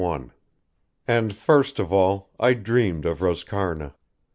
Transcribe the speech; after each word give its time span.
I 0.03 0.19
And, 1.07 1.31
first 1.35 1.77
of 1.77 1.93
all, 1.93 2.31
I 2.39 2.55
dreamed 2.55 3.05
of 3.05 3.19
Roscarna. 3.21 3.93